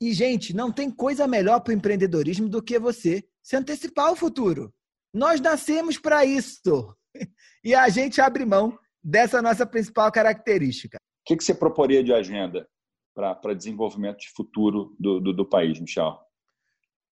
E, 0.01 0.13
gente, 0.13 0.53
não 0.53 0.71
tem 0.71 0.91
coisa 0.91 1.25
melhor 1.25 1.61
para 1.61 1.71
o 1.71 1.75
empreendedorismo 1.75 2.49
do 2.49 2.61
que 2.61 2.77
você 2.77 3.23
se 3.41 3.55
antecipar 3.55 4.07
ao 4.07 4.15
futuro. 4.15 4.73
Nós 5.13 5.39
nascemos 5.39 5.97
para 5.97 6.25
isso. 6.25 6.93
E 7.63 7.73
a 7.73 7.89
gente 7.89 8.21
abre 8.21 8.45
mão 8.45 8.77
dessa 9.07 9.41
nossa 9.41 9.65
principal 9.65 10.11
característica. 10.11 10.97
O 10.97 11.23
que, 11.25 11.37
que 11.37 11.43
você 11.43 11.55
proporia 11.55 12.03
de 12.03 12.11
agenda 12.11 12.67
para 13.15 13.53
desenvolvimento 13.53 14.19
de 14.19 14.29
futuro 14.35 14.95
do, 14.99 15.21
do, 15.21 15.33
do 15.33 15.49
país, 15.49 15.79
Michel? 15.79 16.19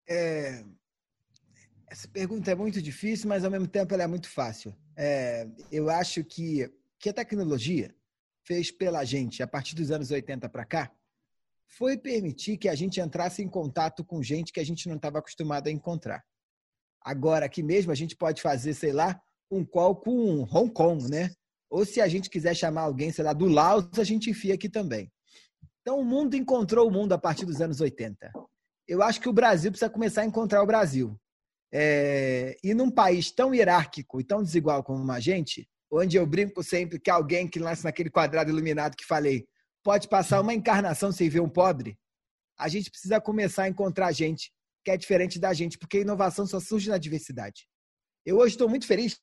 É... 0.08 0.64
Essa 1.88 2.08
pergunta 2.08 2.50
é 2.50 2.54
muito 2.56 2.82
difícil, 2.82 3.28
mas 3.28 3.44
ao 3.44 3.50
mesmo 3.50 3.68
tempo 3.68 3.94
ela 3.94 4.02
é 4.02 4.06
muito 4.08 4.28
fácil. 4.28 4.74
É... 4.96 5.48
Eu 5.70 5.88
acho 5.88 6.24
que, 6.24 6.68
que 6.98 7.10
a 7.10 7.14
tecnologia 7.14 7.94
fez 8.44 8.72
pela 8.72 9.04
gente, 9.04 9.40
a 9.40 9.46
partir 9.46 9.76
dos 9.76 9.92
anos 9.92 10.10
80 10.10 10.48
para 10.48 10.64
cá, 10.64 10.92
foi 11.78 11.96
permitir 11.96 12.56
que 12.56 12.68
a 12.68 12.74
gente 12.74 13.00
entrasse 13.00 13.40
em 13.40 13.48
contato 13.48 14.04
com 14.04 14.20
gente 14.20 14.52
que 14.52 14.60
a 14.60 14.66
gente 14.66 14.88
não 14.88 14.96
estava 14.96 15.20
acostumado 15.20 15.68
a 15.68 15.70
encontrar. 15.70 16.24
Agora, 17.00 17.46
aqui 17.46 17.62
mesmo, 17.62 17.92
a 17.92 17.94
gente 17.94 18.16
pode 18.16 18.42
fazer, 18.42 18.74
sei 18.74 18.92
lá, 18.92 19.20
um 19.48 19.64
call 19.64 19.94
com 19.94 20.42
Hong 20.42 20.72
Kong, 20.72 21.08
né? 21.08 21.30
Ou 21.74 21.84
se 21.84 22.00
a 22.00 22.06
gente 22.06 22.30
quiser 22.30 22.54
chamar 22.54 22.82
alguém, 22.82 23.10
sei 23.10 23.24
lá, 23.24 23.32
do 23.32 23.48
Laos, 23.48 23.98
a 23.98 24.04
gente 24.04 24.30
enfia 24.30 24.54
aqui 24.54 24.68
também. 24.68 25.10
Então, 25.80 25.98
o 25.98 26.04
mundo 26.04 26.36
encontrou 26.36 26.86
o 26.86 26.90
mundo 26.90 27.12
a 27.14 27.18
partir 27.18 27.44
dos 27.44 27.60
anos 27.60 27.80
80. 27.80 28.30
Eu 28.86 29.02
acho 29.02 29.20
que 29.20 29.28
o 29.28 29.32
Brasil 29.32 29.72
precisa 29.72 29.90
começar 29.90 30.20
a 30.20 30.24
encontrar 30.24 30.62
o 30.62 30.66
Brasil. 30.66 31.20
É... 31.72 32.56
E 32.62 32.72
num 32.74 32.92
país 32.92 33.32
tão 33.32 33.52
hierárquico 33.52 34.20
e 34.20 34.24
tão 34.24 34.40
desigual 34.40 34.84
como 34.84 35.10
a 35.10 35.18
gente, 35.18 35.68
onde 35.90 36.16
eu 36.16 36.24
brinco 36.24 36.62
sempre 36.62 37.00
que 37.00 37.10
alguém 37.10 37.48
que 37.48 37.58
nasce 37.58 37.82
naquele 37.82 38.08
quadrado 38.08 38.50
iluminado 38.50 38.94
que 38.94 39.04
falei 39.04 39.44
pode 39.82 40.06
passar 40.06 40.40
uma 40.40 40.54
encarnação 40.54 41.10
sem 41.10 41.28
ver 41.28 41.40
um 41.40 41.48
pobre, 41.48 41.98
a 42.56 42.68
gente 42.68 42.88
precisa 42.88 43.20
começar 43.20 43.64
a 43.64 43.68
encontrar 43.68 44.12
gente 44.12 44.52
que 44.84 44.92
é 44.92 44.96
diferente 44.96 45.40
da 45.40 45.52
gente, 45.52 45.76
porque 45.76 45.96
a 45.96 46.02
inovação 46.02 46.46
só 46.46 46.60
surge 46.60 46.88
na 46.88 46.98
diversidade. 46.98 47.66
Eu 48.24 48.38
hoje 48.38 48.54
estou 48.54 48.68
muito 48.68 48.86
feliz 48.86 49.18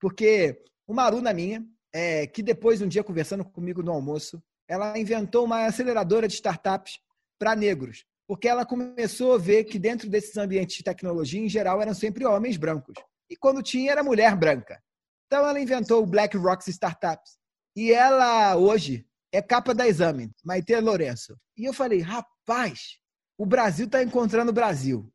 porque 0.00 0.60
uma 0.88 1.04
aluna 1.04 1.32
minha, 1.32 1.64
é, 1.96 2.26
que 2.26 2.42
depois, 2.42 2.82
um 2.82 2.88
dia 2.88 3.02
conversando 3.02 3.42
comigo 3.42 3.82
no 3.82 3.90
almoço, 3.90 4.42
ela 4.68 4.98
inventou 4.98 5.46
uma 5.46 5.64
aceleradora 5.64 6.28
de 6.28 6.34
startups 6.34 7.00
para 7.38 7.56
negros, 7.56 8.04
porque 8.28 8.46
ela 8.46 8.66
começou 8.66 9.32
a 9.32 9.38
ver 9.38 9.64
que 9.64 9.78
dentro 9.78 10.06
desses 10.06 10.36
ambientes 10.36 10.76
de 10.76 10.84
tecnologia, 10.84 11.40
em 11.40 11.48
geral, 11.48 11.80
eram 11.80 11.94
sempre 11.94 12.26
homens 12.26 12.58
brancos. 12.58 12.94
E 13.30 13.36
quando 13.36 13.62
tinha, 13.62 13.92
era 13.92 14.02
mulher 14.02 14.36
branca. 14.36 14.78
Então, 15.26 15.46
ela 15.46 15.58
inventou 15.58 16.02
o 16.02 16.06
Black 16.06 16.36
Rocks 16.36 16.68
Startups. 16.68 17.38
E 17.74 17.90
ela, 17.90 18.56
hoje, 18.56 19.06
é 19.32 19.40
capa 19.40 19.72
da 19.72 19.88
Exame, 19.88 20.30
Maite 20.44 20.78
Lourenço. 20.78 21.34
E 21.56 21.64
eu 21.64 21.72
falei, 21.72 22.00
rapaz, 22.00 22.98
o 23.38 23.46
Brasil 23.46 23.86
está 23.86 24.02
encontrando 24.02 24.50
o 24.50 24.54
Brasil. 24.54 25.10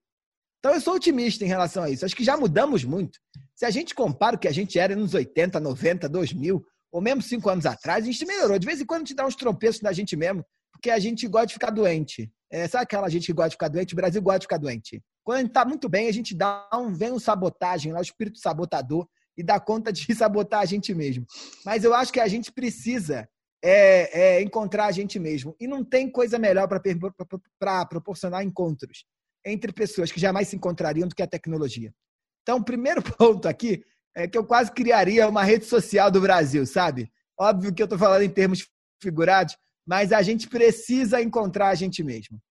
Então, 0.58 0.74
eu 0.74 0.82
sou 0.82 0.96
otimista 0.96 1.46
em 1.46 1.48
relação 1.48 1.84
a 1.84 1.92
isso. 1.92 2.06
Acho 2.06 2.16
que 2.16 2.24
já 2.24 2.36
mudamos 2.36 2.84
muito. 2.84 3.20
Se 3.62 3.66
a 3.68 3.70
gente 3.70 3.94
compara 3.94 4.36
o 4.36 4.40
que 4.40 4.48
a 4.48 4.52
gente 4.52 4.80
era 4.80 4.96
nos 4.96 5.14
80, 5.14 5.60
90, 5.60 6.10
2000, 6.10 6.66
ou 6.92 7.00
mesmo 7.00 7.22
cinco 7.22 7.48
anos 7.48 7.68
atrás, 7.68 8.04
a 8.04 8.12
gente 8.12 8.26
melhorou. 8.26 8.58
De 8.58 8.66
vez 8.66 8.82
em 8.82 8.86
quando 8.88 9.04
a 9.04 9.06
gente 9.06 9.14
dá 9.14 9.24
uns 9.24 9.36
tropeços 9.36 9.84
na 9.84 9.92
gente 9.92 10.16
mesmo, 10.16 10.44
porque 10.72 10.90
a 10.90 10.98
gente 10.98 11.28
gosta 11.28 11.46
de 11.46 11.54
ficar 11.54 11.70
doente. 11.70 12.28
É, 12.52 12.68
sabe 12.68 12.86
aquela 12.86 13.08
gente 13.08 13.28
que 13.28 13.34
gosta 13.34 13.50
de 13.50 13.54
ficar 13.58 13.68
doente? 13.68 13.94
O 13.94 13.96
Brasil 13.96 14.20
gosta 14.20 14.40
de 14.40 14.46
ficar 14.46 14.58
doente. 14.58 15.00
Quando 15.24 15.36
a 15.36 15.40
gente 15.42 15.50
está 15.50 15.64
muito 15.64 15.88
bem, 15.88 16.08
a 16.08 16.12
gente 16.12 16.34
dá 16.34 16.68
um, 16.74 16.92
vem 16.92 17.12
um 17.12 17.20
sabotagem 17.20 17.94
lá, 17.94 18.00
o 18.00 18.02
espírito 18.02 18.40
sabotador, 18.40 19.08
e 19.38 19.44
dá 19.44 19.60
conta 19.60 19.94
de 19.94 20.12
sabotar 20.16 20.62
a 20.62 20.66
gente 20.66 20.92
mesmo. 20.96 21.24
Mas 21.64 21.84
eu 21.84 21.94
acho 21.94 22.12
que 22.12 22.20
a 22.20 22.28
gente 22.28 22.52
precisa 22.52 23.30
é, 23.64 24.38
é 24.40 24.42
encontrar 24.42 24.88
a 24.88 24.92
gente 24.92 25.20
mesmo. 25.20 25.56
E 25.60 25.68
não 25.68 25.86
tem 25.86 26.12
coisa 26.12 26.40
melhor 26.40 26.68
para 26.68 27.86
proporcionar 27.86 28.44
encontros 28.44 29.06
entre 29.46 29.72
pessoas 29.72 30.12
que 30.12 30.20
jamais 30.20 30.48
se 30.48 30.56
encontrariam 30.56 31.08
do 31.08 31.14
que 31.14 31.22
a 31.22 31.28
tecnologia. 31.28 31.94
Então, 32.42 32.58
o 32.58 32.64
primeiro 32.64 33.02
ponto 33.18 33.48
aqui 33.48 33.84
é 34.16 34.28
que 34.28 34.38
eu 34.38 34.46
quase 34.46 34.72
criaria 34.72 35.28
uma 35.28 35.44
rede 35.44 35.66
social 35.66 36.12
do 36.12 36.22
Brasil, 36.22 36.66
sabe? 36.66 37.12
Óbvio 37.40 37.74
que 37.74 37.82
eu 37.82 37.86
estou 37.86 37.98
falando 37.98 38.24
em 38.24 38.30
termos 38.30 38.68
figurados, 39.02 39.58
mas 39.86 40.12
a 40.12 40.22
gente 40.22 40.48
precisa 40.48 41.22
encontrar 41.22 41.70
a 41.70 41.76
gente 41.76 42.04
mesmo. 42.04 42.42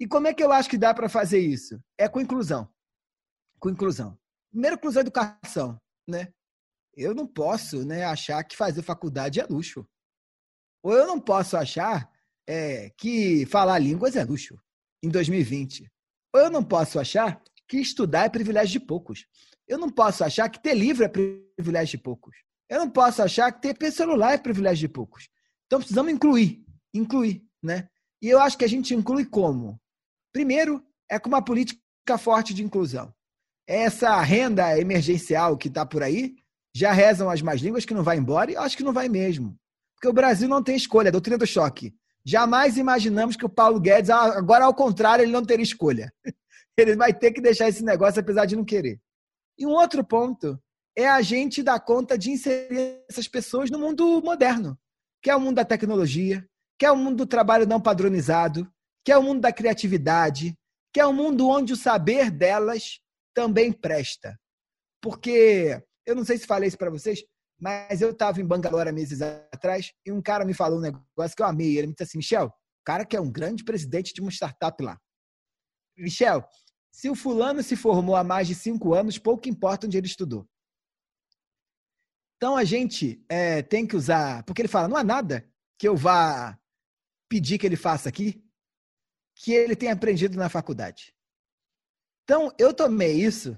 E 0.00 0.06
como 0.06 0.28
é 0.28 0.34
que 0.34 0.42
eu 0.42 0.52
acho 0.52 0.70
que 0.70 0.78
dá 0.78 0.94
para 0.94 1.08
fazer 1.08 1.40
isso? 1.40 1.80
É 1.98 2.08
com 2.08 2.20
inclusão. 2.20 2.68
Com 3.58 3.68
inclusão. 3.68 4.16
Primeiro, 4.50 4.76
inclusão 4.76 5.02
educação, 5.02 5.80
né? 6.08 6.32
Eu 6.96 7.14
não 7.14 7.26
posso 7.26 7.84
né, 7.84 8.04
achar 8.04 8.42
que 8.44 8.56
fazer 8.56 8.82
faculdade 8.82 9.40
é 9.40 9.44
luxo. 9.44 9.86
Ou 10.82 10.92
eu 10.92 11.06
não 11.06 11.20
posso 11.20 11.56
achar 11.56 12.10
é, 12.48 12.90
que 12.90 13.44
falar 13.46 13.78
línguas 13.78 14.16
é 14.16 14.24
luxo 14.24 14.58
em 15.02 15.08
2020. 15.08 15.90
Ou 16.34 16.40
eu 16.40 16.50
não 16.50 16.62
posso 16.62 16.98
achar 16.98 17.42
que 17.68 17.78
estudar 17.78 18.24
é 18.24 18.28
privilégio 18.28 18.80
de 18.80 18.86
poucos. 18.86 19.26
Eu 19.66 19.78
não 19.78 19.90
posso 19.90 20.24
achar 20.24 20.48
que 20.48 20.60
ter 20.60 20.74
livro 20.74 21.04
é 21.04 21.08
privilégio 21.08 21.98
de 21.98 22.02
poucos. 22.02 22.34
Eu 22.68 22.78
não 22.78 22.90
posso 22.90 23.22
achar 23.22 23.52
que 23.52 23.74
ter 23.74 23.90
celular 23.92 24.32
é 24.32 24.38
privilégio 24.38 24.88
de 24.88 24.92
poucos. 24.92 25.28
Então 25.66 25.78
precisamos 25.78 26.12
incluir, 26.12 26.64
incluir, 26.94 27.44
né? 27.62 27.88
E 28.20 28.28
eu 28.28 28.40
acho 28.40 28.56
que 28.56 28.64
a 28.64 28.68
gente 28.68 28.94
inclui 28.94 29.24
como? 29.24 29.80
Primeiro, 30.32 30.82
é 31.08 31.18
com 31.18 31.28
uma 31.28 31.42
política 31.42 32.18
forte 32.18 32.52
de 32.52 32.64
inclusão. 32.64 33.12
Essa 33.66 34.20
renda 34.22 34.78
emergencial 34.78 35.56
que 35.56 35.68
está 35.68 35.84
por 35.84 36.02
aí, 36.02 36.34
já 36.74 36.92
rezam 36.92 37.28
as 37.28 37.42
más 37.42 37.60
línguas 37.60 37.84
que 37.84 37.94
não 37.94 38.02
vai 38.02 38.16
embora 38.16 38.50
e 38.50 38.54
eu 38.54 38.62
acho 38.62 38.76
que 38.76 38.84
não 38.84 38.92
vai 38.92 39.08
mesmo. 39.08 39.58
Porque 39.94 40.08
o 40.08 40.12
Brasil 40.12 40.48
não 40.48 40.62
tem 40.62 40.76
escolha, 40.76 41.08
a 41.08 41.12
doutrina 41.12 41.36
do 41.36 41.46
choque. 41.46 41.94
Jamais 42.24 42.76
imaginamos 42.76 43.36
que 43.36 43.44
o 43.44 43.48
Paulo 43.48 43.80
Guedes, 43.80 44.10
ah, 44.10 44.38
agora 44.38 44.64
ao 44.64 44.74
contrário, 44.74 45.24
ele 45.24 45.32
não 45.32 45.44
teria 45.44 45.62
escolha. 45.62 46.12
Ele 46.78 46.96
vai 46.96 47.12
ter 47.12 47.32
que 47.32 47.40
deixar 47.40 47.68
esse 47.68 47.84
negócio 47.84 48.20
apesar 48.20 48.46
de 48.46 48.56
não 48.56 48.64
querer. 48.64 49.00
E 49.58 49.66
um 49.66 49.70
outro 49.70 50.04
ponto 50.04 50.58
é 50.96 51.08
a 51.08 51.20
gente 51.20 51.62
dar 51.62 51.80
conta 51.80 52.16
de 52.16 52.30
inserir 52.30 53.04
essas 53.08 53.26
pessoas 53.26 53.70
no 53.70 53.78
mundo 53.78 54.22
moderno, 54.22 54.78
que 55.22 55.30
é 55.30 55.36
o 55.36 55.40
mundo 55.40 55.56
da 55.56 55.64
tecnologia, 55.64 56.46
que 56.78 56.86
é 56.86 56.92
o 56.92 56.96
mundo 56.96 57.16
do 57.16 57.26
trabalho 57.26 57.66
não 57.66 57.80
padronizado, 57.80 58.70
que 59.04 59.10
é 59.10 59.18
o 59.18 59.22
mundo 59.22 59.40
da 59.40 59.52
criatividade, 59.52 60.56
que 60.92 61.00
é 61.00 61.06
o 61.06 61.12
mundo 61.12 61.48
onde 61.48 61.72
o 61.72 61.76
saber 61.76 62.30
delas 62.30 63.00
também 63.34 63.72
presta. 63.72 64.38
Porque 65.02 65.82
eu 66.06 66.14
não 66.14 66.24
sei 66.24 66.38
se 66.38 66.46
falei 66.46 66.68
isso 66.68 66.78
para 66.78 66.90
vocês, 66.90 67.24
mas 67.60 68.00
eu 68.00 68.10
estava 68.10 68.40
em 68.40 68.46
Bangalore 68.46 68.88
há 68.88 68.92
meses 68.92 69.20
atrás 69.20 69.92
e 70.06 70.12
um 70.12 70.22
cara 70.22 70.44
me 70.44 70.54
falou 70.54 70.78
um 70.78 70.82
negócio 70.82 71.36
que 71.36 71.42
eu 71.42 71.46
amei. 71.46 71.76
Ele 71.76 71.88
me 71.88 71.92
disse 71.92 72.04
assim: 72.04 72.18
Michel, 72.18 72.46
o 72.46 72.84
cara 72.84 73.04
que 73.04 73.16
é 73.16 73.20
um 73.20 73.30
grande 73.30 73.64
presidente 73.64 74.14
de 74.14 74.20
uma 74.20 74.30
startup 74.30 74.82
lá. 74.82 74.98
Michel, 75.96 76.44
se 76.90 77.08
o 77.08 77.14
fulano 77.14 77.62
se 77.62 77.76
formou 77.76 78.16
há 78.16 78.24
mais 78.24 78.46
de 78.46 78.54
cinco 78.54 78.94
anos, 78.94 79.18
pouco 79.18 79.48
importa 79.48 79.86
onde 79.86 79.96
ele 79.96 80.06
estudou. 80.06 80.48
Então 82.36 82.56
a 82.56 82.64
gente 82.64 83.24
é, 83.28 83.62
tem 83.62 83.86
que 83.86 83.96
usar, 83.96 84.44
porque 84.44 84.62
ele 84.62 84.68
fala: 84.68 84.88
não 84.88 84.96
há 84.96 85.04
nada 85.04 85.48
que 85.78 85.88
eu 85.88 85.96
vá 85.96 86.58
pedir 87.28 87.58
que 87.58 87.66
ele 87.66 87.76
faça 87.76 88.08
aqui 88.08 88.42
que 89.40 89.52
ele 89.52 89.76
tenha 89.76 89.92
aprendido 89.92 90.36
na 90.36 90.48
faculdade. 90.48 91.14
Então 92.24 92.52
eu 92.58 92.74
tomei 92.74 93.12
isso 93.12 93.56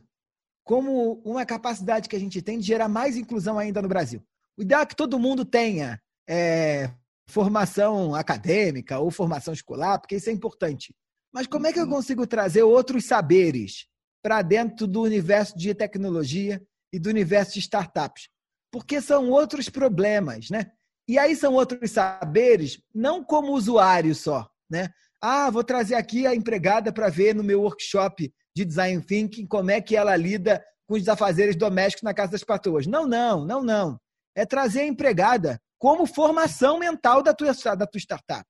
como 0.63 1.15
uma 1.25 1.45
capacidade 1.47 2.09
que 2.09 2.17
a 2.17 2.21
gente 2.21 2.43
tem 2.43 2.59
de 2.59 2.67
gerar 2.67 2.89
mais 2.89 3.17
inclusão 3.17 3.59
ainda 3.59 3.81
no 3.81 3.89
Brasil. 3.89 4.23
O 4.57 4.63
ideal 4.63 4.83
é 4.83 4.87
que 4.87 4.95
todo 4.95 5.19
mundo 5.19 5.45
tenha 5.45 6.01
é, 6.29 6.93
formação 7.29 8.15
acadêmica 8.15 8.99
ou 8.99 9.11
formação 9.11 9.55
escolar, 9.55 9.99
porque 9.99 10.17
isso 10.17 10.29
é 10.29 10.33
importante. 10.33 10.95
Mas 11.33 11.47
como 11.47 11.67
é 11.67 11.73
que 11.73 11.79
eu 11.79 11.85
uhum. 11.85 11.91
consigo 11.91 12.27
trazer 12.27 12.63
outros 12.63 13.05
saberes 13.05 13.87
para 14.23 14.43
dentro 14.43 14.87
do 14.87 15.03
universo 15.03 15.57
de 15.57 15.75
tecnologia 15.75 16.63
e 16.93 16.99
do 16.99 17.09
universo 17.09 17.55
de 17.55 17.61
startups? 17.61 18.29
Porque 18.73 19.01
são 19.01 19.31
outros 19.31 19.69
problemas, 19.69 20.51
né? 20.51 20.71
E 21.09 21.19
aí 21.19 21.35
são 21.35 21.55
outros 21.55 21.91
saberes, 21.91 22.81
não 22.95 23.25
como 23.25 23.53
usuário 23.53 24.15
só, 24.15 24.49
né? 24.71 24.91
Ah, 25.21 25.51
vou 25.51 25.65
trazer 25.65 25.97
aqui 25.97 26.27
a 26.27 26.35
empregada 26.35 26.93
para 26.93 27.09
ver 27.09 27.35
no 27.35 27.43
meu 27.43 27.63
workshop 27.63 28.33
de 28.57 28.65
design 28.65 29.03
thinking 29.03 29.47
como 29.47 29.71
é 29.71 29.81
que 29.81 29.97
ela 29.97 30.17
lida 30.17 30.65
com 30.87 30.95
os 30.95 31.09
afazeres 31.09 31.57
domésticos 31.57 32.03
na 32.03 32.15
casa 32.15 32.33
das 32.33 32.45
patroas. 32.45 32.87
Não, 32.87 33.07
não, 33.07 33.45
não, 33.45 33.63
não. 33.63 34.01
É 34.35 34.47
trazer 34.47 34.81
a 34.81 34.87
empregada 34.87 35.61
como 35.79 36.07
formação 36.07 36.79
mental 36.79 37.23
da 37.23 37.35
tua, 37.35 37.53
da 37.77 37.87
tua 37.87 37.99
startup. 37.99 38.45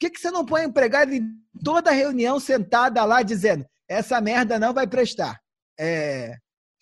Que, 0.00 0.10
que 0.10 0.18
você 0.18 0.30
não 0.30 0.46
põe 0.46 0.62
a 0.62 0.64
empregada 0.64 1.14
em 1.14 1.28
toda 1.62 1.90
reunião 1.90 2.40
sentada 2.40 3.04
lá 3.04 3.22
dizendo 3.22 3.66
essa 3.86 4.20
merda 4.20 4.58
não 4.58 4.72
vai 4.72 4.86
prestar? 4.86 5.38
É... 5.78 6.36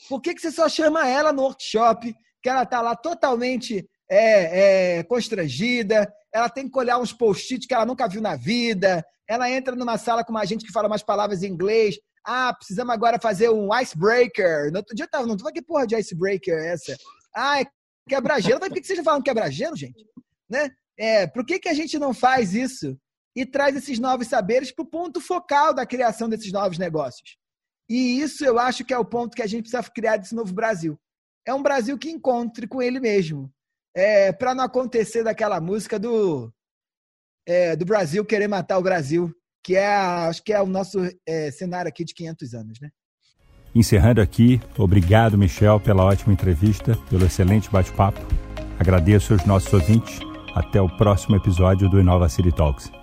Por 0.08 0.20
que, 0.20 0.34
que 0.34 0.40
você 0.40 0.52
só 0.52 0.68
chama 0.68 1.08
ela 1.08 1.32
no 1.32 1.42
workshop, 1.42 2.14
que 2.40 2.48
ela 2.48 2.62
está 2.62 2.80
lá 2.80 2.94
totalmente 2.94 3.84
é, 4.08 4.98
é, 4.98 5.02
constrangida, 5.02 6.10
ela 6.32 6.48
tem 6.48 6.70
que 6.70 6.78
olhar 6.78 6.98
uns 6.98 7.12
post-its 7.12 7.66
que 7.66 7.74
ela 7.74 7.84
nunca 7.84 8.08
viu 8.08 8.22
na 8.22 8.36
vida, 8.36 9.04
ela 9.28 9.50
entra 9.50 9.74
numa 9.74 9.98
sala 9.98 10.24
com 10.24 10.30
uma 10.30 10.44
gente 10.44 10.64
que 10.64 10.72
fala 10.72 10.86
umas 10.86 11.02
palavras 11.02 11.42
em 11.42 11.48
inglês, 11.48 11.98
ah, 12.24 12.54
precisamos 12.54 12.94
agora 12.94 13.18
fazer 13.18 13.48
um 13.50 13.74
icebreaker. 13.76 14.70
No 14.70 14.78
outro 14.78 14.94
dia 14.94 15.06
eu 15.06 15.10
tava, 15.10 15.26
não 15.26 15.36
que 15.36 15.62
porra 15.62 15.86
de 15.86 15.96
icebreaker 15.96 16.54
é 16.54 16.74
essa? 16.74 16.96
Ah, 17.34 17.60
é 17.60 17.66
quebra-gelo. 18.08 18.60
Mas 18.60 18.68
por 18.68 18.74
que 18.76 18.86
vocês 18.86 19.04
falam 19.04 19.22
quebra-gelo, 19.22 19.76
gente? 19.76 20.06
Né? 20.48 20.70
É, 20.98 21.26
por 21.26 21.44
que, 21.44 21.58
que 21.58 21.68
a 21.68 21.74
gente 21.74 21.98
não 21.98 22.12
faz 22.12 22.54
isso 22.54 22.98
e 23.40 23.46
traz 23.46 23.76
esses 23.76 23.98
novos 23.98 24.26
saberes 24.26 24.72
para 24.72 24.82
o 24.82 24.86
ponto 24.86 25.20
focal 25.20 25.72
da 25.72 25.86
criação 25.86 26.28
desses 26.28 26.52
novos 26.52 26.76
negócios? 26.76 27.36
E 27.88 28.20
isso 28.20 28.44
eu 28.44 28.58
acho 28.58 28.84
que 28.84 28.92
é 28.92 28.98
o 28.98 29.04
ponto 29.04 29.36
que 29.36 29.42
a 29.42 29.46
gente 29.46 29.62
precisa 29.62 29.82
criar 29.90 30.16
desse 30.16 30.34
novo 30.34 30.52
Brasil. 30.52 30.98
É 31.46 31.54
um 31.54 31.62
Brasil 31.62 31.96
que 31.96 32.10
encontre 32.10 32.66
com 32.66 32.82
ele 32.82 32.98
mesmo. 32.98 33.50
É, 33.96 34.32
para 34.32 34.54
não 34.54 34.64
acontecer 34.64 35.22
daquela 35.22 35.60
música 35.60 35.98
do, 35.98 36.52
é, 37.46 37.76
do 37.76 37.84
Brasil 37.84 38.24
querer 38.24 38.48
matar 38.48 38.76
o 38.78 38.82
Brasil, 38.82 39.32
que 39.64 39.76
é, 39.76 39.86
acho 39.86 40.42
que 40.42 40.52
é 40.52 40.60
o 40.60 40.66
nosso 40.66 40.98
é, 41.26 41.50
cenário 41.50 41.88
aqui 41.88 42.04
de 42.04 42.14
500 42.14 42.54
anos, 42.54 42.80
né? 42.80 42.90
Encerrando 43.74 44.20
aqui, 44.20 44.60
obrigado, 44.76 45.38
Michel, 45.38 45.78
pela 45.78 46.04
ótima 46.04 46.32
entrevista, 46.32 46.96
pelo 47.08 47.24
excelente 47.24 47.70
bate-papo. 47.70 48.20
Agradeço 48.78 49.32
aos 49.32 49.44
nossos 49.44 49.72
ouvintes. 49.72 50.20
Até 50.54 50.80
o 50.80 50.88
próximo 50.96 51.36
episódio 51.36 51.88
do 51.88 52.00
Inova 52.00 52.28
City 52.28 52.50
Talks. 52.50 52.97